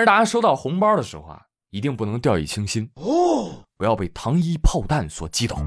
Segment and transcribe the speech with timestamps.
[0.00, 1.38] 而大家收到红包的时候啊，
[1.68, 5.58] 一定不能掉以轻心哦，不要被糖衣炮弹所击倒。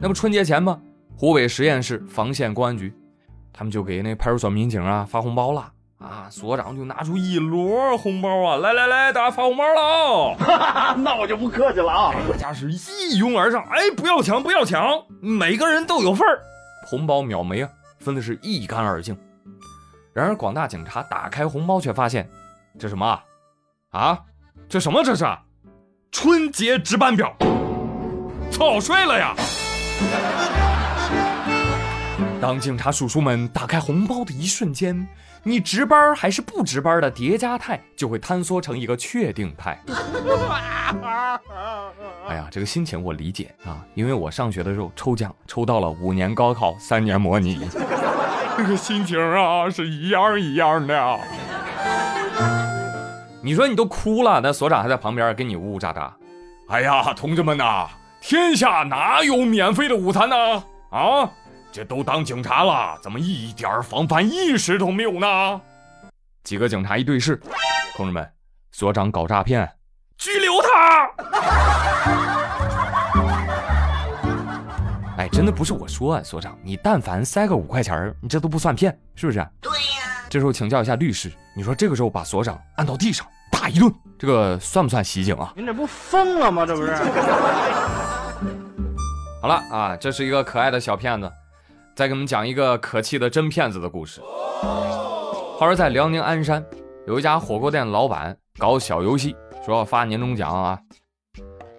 [0.00, 0.80] 那么春节前嘛，
[1.16, 2.92] 湖北十堰市房县公安局，
[3.52, 10.96] 他们就给那派出所民警啊发红包了啊，所长就拿出一摞红包啊，来来来，大家发红包了啊！
[10.98, 14.84] 那我就不客气了啊，大家是一拥而上，哎，不要抢，不要抢，
[15.20, 16.42] 每个人都有份儿，
[16.88, 17.70] 红包秒没啊，
[18.00, 19.16] 分的是一干二净。
[20.16, 22.26] 然而广大警察打开红包，却发现
[22.78, 23.20] 这什么
[23.90, 24.18] 啊？
[24.66, 25.26] 这什么这是？
[26.10, 27.36] 春节值班表，
[28.50, 29.34] 草率了呀！
[32.40, 35.06] 当警察叔叔们打开红包的一瞬间，
[35.42, 39.78] 你值班还是不值班的叠加态就会坍缩成一个确定态。
[42.26, 47.68] 哎呀，这个心情我理解啊，因为我上学的时候抽奖抽到了五年高考三年模拟，
[48.56, 51.18] 这个心情啊是一样一样的。
[53.42, 56.10] 你说你都哭了，那所长还在旁边给你呜呜喳喳。
[56.68, 57.86] 哎呀，同志们呐！
[58.20, 60.36] 天下哪有免费的午餐呢？
[60.90, 61.30] 啊，
[61.70, 65.60] 这都当警察了，怎么一点防范意识都没有呢？
[66.42, 67.40] 几个警察一对视，
[67.96, 68.28] 同志们，
[68.72, 69.70] 所长搞诈骗，
[70.18, 72.45] 拘留他！
[75.36, 79.46] 哎，真的不是我说，啊，所长，你但凡塞个五块钱你这都不算骗，是不是？
[79.60, 80.24] 对呀。
[80.30, 85.52] 这时候请教一下律师，你说这个时候把所长按到地上打一顿，这个算不算袭警啊？
[85.54, 86.64] 您这不疯了吗？
[86.64, 86.94] 这不是？
[89.42, 91.30] 好了啊，这是一个可爱的小骗子，
[91.94, 94.22] 再给我们讲一个可气的真骗子的故事。
[95.58, 96.64] 话说在辽宁鞍山，
[97.06, 100.80] 有一家火锅店老板搞小游戏，说要发年终奖啊，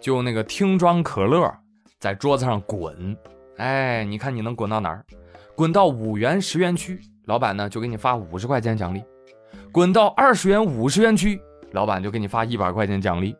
[0.00, 1.54] 就那个听装可乐
[2.00, 3.14] 在桌子上滚，
[3.62, 5.04] 哎，你看你能滚到哪儿？
[5.54, 9.00] 滚到五元十元区，老板呢就给你发五十块钱奖励；
[9.70, 13.36] 滚到二十元五十元区，老板就给你发一百块钱奖励。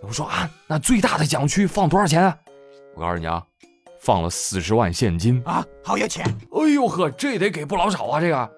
[0.00, 2.38] 我说啊，那最大的奖区放多少钱啊？
[2.94, 3.44] 我告诉你啊，
[3.98, 6.24] 放了四十万现金啊，好有钱！
[6.52, 8.20] 哎呦呵，这得给不老少啊！
[8.20, 8.48] 这个，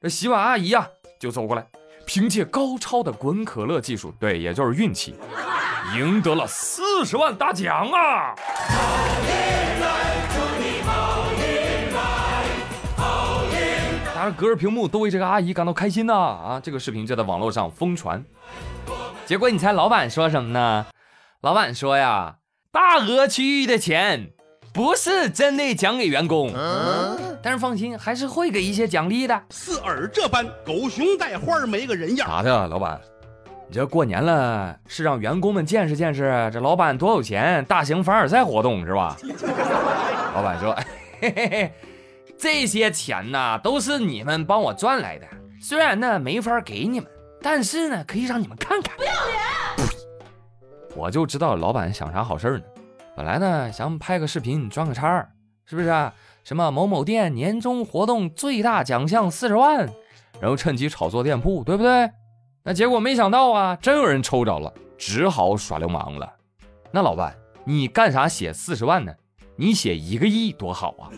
[0.00, 0.88] 这洗碗阿姨呀
[1.20, 1.66] 就走过来，
[2.06, 5.14] 凭借高超的滚可乐技术，对，也就是运气，
[5.94, 8.34] 赢得了四十万大奖啊！
[14.30, 16.14] 隔着屏幕都为这个阿姨感到开心呢！
[16.14, 18.24] 啊，这个视频就在网络上疯传。
[19.26, 20.86] 结果你猜老板说什么呢？
[21.40, 22.36] 老板说呀。
[22.70, 24.30] 大额区域的钱
[24.74, 26.52] 不是真的奖给员工，
[27.42, 29.42] 但是放心，还是会给一些奖励的。
[29.50, 32.28] 似尔这般狗熊带花没个人样。
[32.28, 33.00] 咋的，老板？
[33.68, 39.16] 你这过年了，是让员工们见识见识这老板多有钱，大型凡尔赛活动是吧？
[40.34, 40.76] 老板说
[41.20, 41.72] ：“嘿嘿嘿，
[42.38, 45.26] 这些钱呢，都是你们帮我赚来的。
[45.60, 47.10] 虽然呢没法给你们，
[47.42, 49.38] 但是呢可以让你们看看。”不要脸！
[50.94, 52.64] 我就知道老板想啥好事呢。
[53.16, 55.28] 本来呢想拍个视频赚个差，
[55.66, 56.14] 是不是啊？
[56.44, 59.88] 什么某某店年终活动最大奖项四十万，
[60.40, 62.10] 然后趁机炒作店铺，对不对？
[62.62, 66.32] 那结果没想到啊，真有人抽着了，只好耍流氓了。
[66.90, 69.12] 那老板，你干啥写四十万呢？
[69.56, 71.10] 你写一个亿多好啊！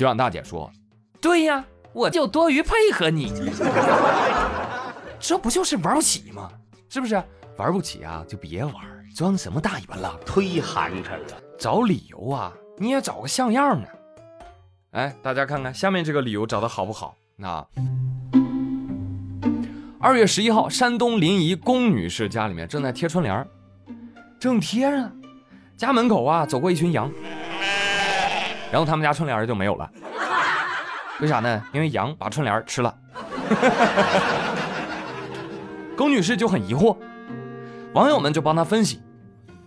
[0.00, 0.72] 希望大姐说，
[1.20, 1.62] 对呀，
[1.92, 3.30] 我就多余配合你，
[5.20, 6.50] 这不就是玩不起吗？
[6.88, 7.22] 是不是？
[7.58, 8.74] 玩不起啊，就别玩，
[9.14, 10.18] 装什么大尾巴狼？
[10.24, 13.88] 忒寒碜了，找理由啊，你也找个像样的。
[14.92, 17.14] 哎，大家看看下面这个理由找的好不好？
[17.36, 17.62] 那
[20.00, 23.46] 二月十一号，山东临沂龚女士家里面正在贴春联
[24.38, 25.12] 正贴着，
[25.76, 27.12] 家门口啊走过一群羊，
[28.70, 29.90] 然后他们家春联就没有了。
[31.20, 31.62] 为啥呢？
[31.72, 32.94] 因为羊把春联吃了。
[35.96, 36.96] 龚女士就很疑惑。
[37.94, 39.02] 网友们就帮她分析，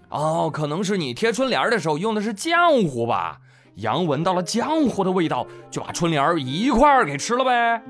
[0.10, 3.38] 哦，可能是你贴春联的时候用的是浆糊吧？
[3.76, 7.82] 羊闻到了浆糊的味道，就把春联一块儿给吃了呗。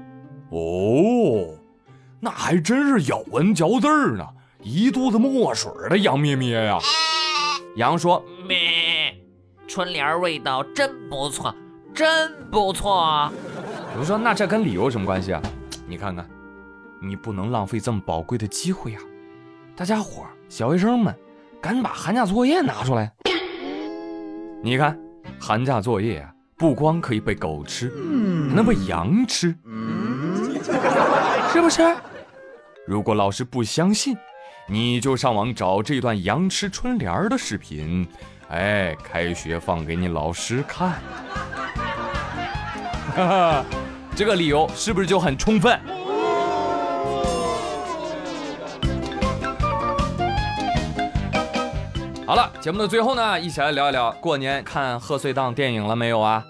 [0.50, 1.56] 哦，
[2.20, 4.26] 那还真是咬文嚼字儿呢，
[4.62, 6.80] 一肚子墨水的羊咩咩呀。
[7.76, 8.24] 羊说，
[9.74, 11.52] 春联味道真不错，
[11.96, 13.32] 真不错。
[13.98, 15.42] 我说那这跟理由什么关系啊？
[15.88, 16.30] 你看看，
[17.02, 19.00] 你不能浪费这么宝贵的机会呀。
[19.76, 21.12] 大家伙小学生们，
[21.60, 23.12] 赶紧把寒假作业拿出来。
[24.62, 24.96] 你看，
[25.40, 27.90] 寒假作业啊，不光可以被狗吃，
[28.48, 29.56] 还能被羊吃，
[31.52, 31.82] 是不是？
[32.86, 34.16] 如果老师不相信，
[34.70, 38.08] 你就上网找这段羊吃春联的视频，
[38.54, 41.02] 哎开学放给你老师看。
[44.16, 45.80] 这个理由是不是就很充分？
[52.28, 56.44] 好了节目的最后呢一起来聊一聊过年看贺岁档电影了没有啊？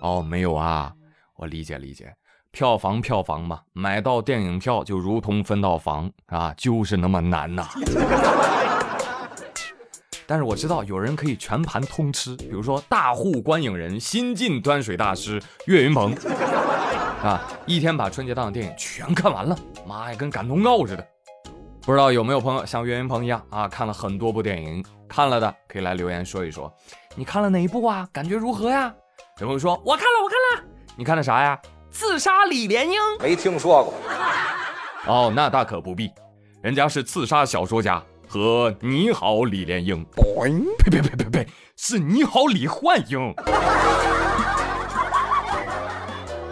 [0.00, 0.92] 哦没有啊
[1.36, 2.14] 我理解理解。
[2.50, 7.66] 票房票房嘛买到电影票就如同分到房啊就是那么难呐。
[10.32, 16.10] 但是我知道有人可以全盘通吃，比如说大户观影人、新晋端水大师岳云鹏，
[17.22, 19.54] 啊，一天把春节档的电影全看完了，
[19.86, 21.06] 妈呀，跟赶通告似的。
[21.82, 26.74] 不知道有没有朋友像岳云鹏一样啊，看了很多部电影，看了的可以来留言说一说，
[27.14, 28.08] 你看了哪一部啊？
[28.10, 28.90] 感觉如何呀？
[29.38, 31.60] 有朋友说我看了，我看了，你看的啥呀？
[31.90, 32.98] 刺杀李莲英？
[33.20, 33.92] 没听说过。
[35.04, 36.10] 哦，那大可不必，
[36.62, 38.02] 人家是刺杀小说家
[38.32, 40.02] 和你好李莲英。
[40.78, 41.46] 呸呸呸呸呸，
[41.76, 43.34] 是你好李焕英。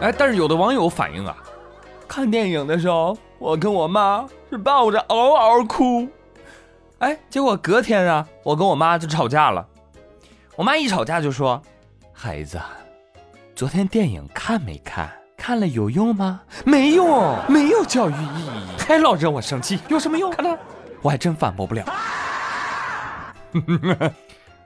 [0.03, 1.35] 哎，但是有的网友反映啊，
[2.07, 6.07] 看电影的时候，我跟我妈是抱着嗷嗷哭，
[6.99, 9.67] 哎，结果隔天啊，我跟我妈就吵架了。
[10.57, 11.63] 我妈一吵架就说
[12.13, 12.61] ：“孩子，
[13.55, 15.11] 昨天电影看没看？
[15.35, 16.43] 看了有用吗？
[16.67, 18.51] 没用，没有教育意义，
[18.87, 20.31] 还老惹我生气，有什么用？
[20.31, 20.59] 看了，
[21.03, 21.85] 我还真反驳不了。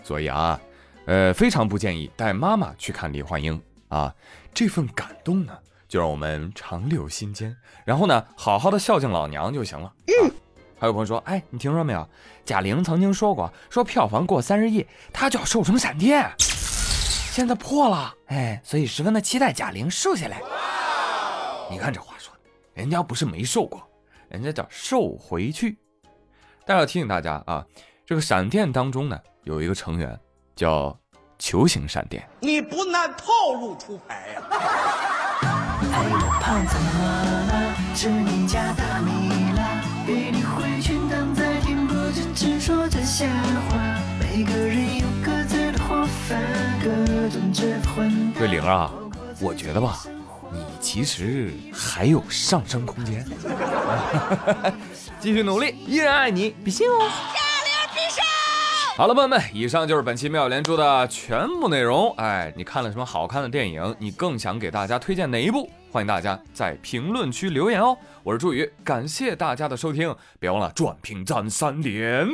[0.03, 0.61] 所以啊，
[1.07, 4.15] 呃，非常不建议带妈妈去看李焕英啊，
[4.53, 5.57] 这份感动呢，
[5.89, 9.93] 就让我们长留心间，然后呢，好好的孝敬老娘就行了。
[10.07, 10.31] 嗯。
[10.77, 12.07] 还有朋友说，哎，你听说没有？
[12.45, 16.31] 贾玲曾经说过，说票房过三十亿，她就要瘦成闪电。
[16.39, 20.43] 现在破了，哎，所以十分的期待贾玲瘦下来。
[21.71, 22.41] 你看这话说的，
[22.75, 23.83] 人家不是没瘦过，
[24.29, 25.79] 人家叫瘦回去。
[26.67, 27.65] 但是要提醒大家啊，
[28.07, 30.19] 这个闪电当中呢，有一个成员
[30.57, 30.97] 叫
[31.39, 32.27] 球形闪电。
[32.41, 34.43] 你不按套路出牌呀、
[35.93, 37.05] 哎呦，胖子麻
[37.49, 39.11] 辣，吃你家大米
[39.57, 43.27] 辣，给你回拳挡在天不知只说着瞎
[43.69, 43.77] 话。
[44.19, 46.35] 每个人有各自的活法，
[46.83, 46.89] 各
[47.29, 48.91] 种这混对玲儿啊，
[49.41, 50.05] 我觉得吧，
[50.51, 53.25] 你其实还有上升空间，
[55.25, 57.11] 继续努力，依然爱你，比心哦。
[58.95, 62.15] 好了，朋友们，以上就是本期妙连珠的全部内容。
[62.19, 63.97] 哎，你看了什么好看的电影？
[63.99, 65.71] 你更想给大家推荐哪一部？
[65.91, 67.97] 欢迎大家在评论区留言哦。
[68.23, 72.29] 我是朱宇，感谢大家的收听，别忘了转评赞三连。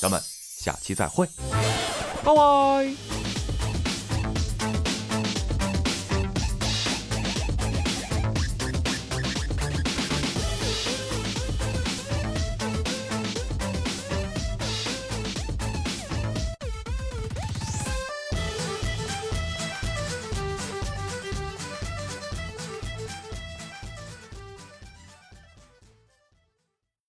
[0.00, 0.18] 咱们
[0.58, 1.26] 下期再会，
[2.24, 3.27] 拜拜。